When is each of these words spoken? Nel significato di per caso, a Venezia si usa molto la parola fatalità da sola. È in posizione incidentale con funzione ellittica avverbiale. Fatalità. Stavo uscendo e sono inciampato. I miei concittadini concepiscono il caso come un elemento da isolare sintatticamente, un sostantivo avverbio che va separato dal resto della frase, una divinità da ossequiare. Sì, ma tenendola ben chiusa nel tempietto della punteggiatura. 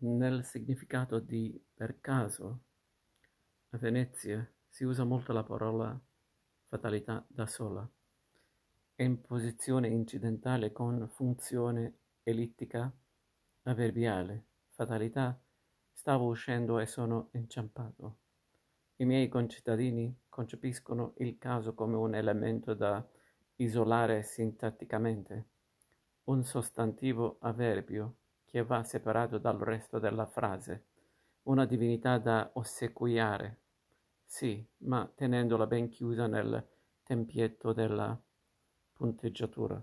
Nel 0.00 0.44
significato 0.44 1.18
di 1.18 1.60
per 1.74 2.00
caso, 2.00 2.60
a 3.70 3.78
Venezia 3.78 4.48
si 4.68 4.84
usa 4.84 5.02
molto 5.02 5.32
la 5.32 5.42
parola 5.42 6.00
fatalità 6.68 7.24
da 7.26 7.48
sola. 7.48 7.90
È 8.94 9.02
in 9.02 9.20
posizione 9.20 9.88
incidentale 9.88 10.70
con 10.70 11.08
funzione 11.08 11.94
ellittica 12.22 12.92
avverbiale. 13.62 14.44
Fatalità. 14.68 15.36
Stavo 15.90 16.26
uscendo 16.26 16.78
e 16.78 16.86
sono 16.86 17.30
inciampato. 17.32 18.18
I 18.98 19.04
miei 19.04 19.26
concittadini 19.26 20.16
concepiscono 20.28 21.14
il 21.16 21.38
caso 21.38 21.74
come 21.74 21.96
un 21.96 22.14
elemento 22.14 22.72
da 22.72 23.04
isolare 23.56 24.22
sintatticamente, 24.22 25.48
un 26.26 26.44
sostantivo 26.44 27.38
avverbio 27.40 28.14
che 28.48 28.64
va 28.64 28.82
separato 28.82 29.36
dal 29.36 29.58
resto 29.58 29.98
della 29.98 30.24
frase, 30.24 30.86
una 31.42 31.66
divinità 31.66 32.16
da 32.16 32.50
ossequiare. 32.54 33.58
Sì, 34.24 34.66
ma 34.78 35.10
tenendola 35.14 35.66
ben 35.66 35.90
chiusa 35.90 36.26
nel 36.26 36.66
tempietto 37.02 37.74
della 37.74 38.18
punteggiatura. 38.94 39.82